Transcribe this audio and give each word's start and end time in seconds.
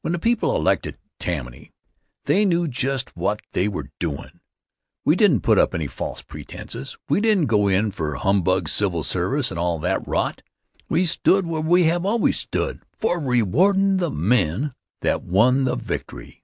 When 0.00 0.10
the 0.14 0.18
people 0.18 0.56
elected 0.56 0.98
Tammany, 1.20 1.70
they 2.24 2.44
knew 2.44 2.66
just 2.66 3.16
what 3.16 3.40
they 3.52 3.68
were 3.68 3.92
doin'. 4.00 4.40
We 5.04 5.14
didn't 5.14 5.42
put 5.42 5.60
up 5.60 5.72
any 5.74 5.86
false 5.86 6.22
pretenses. 6.22 6.98
We 7.08 7.20
didn't 7.20 7.46
go 7.46 7.68
in 7.68 7.92
for 7.92 8.16
humbug 8.16 8.68
civil 8.68 9.04
service 9.04 9.52
and 9.52 9.60
all 9.60 9.78
that 9.78 10.04
rot. 10.08 10.42
We 10.88 11.04
stood 11.06 11.44
as 11.46 11.52
we 11.52 11.84
have 11.84 12.04
always 12.04 12.36
stood, 12.36 12.82
for 12.98 13.20
reward 13.20 13.76
in' 13.76 13.98
the 13.98 14.10
men 14.10 14.72
that 15.02 15.22
won 15.22 15.62
the 15.62 15.76
victory. 15.76 16.42